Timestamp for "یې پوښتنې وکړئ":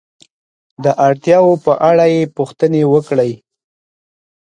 2.13-3.31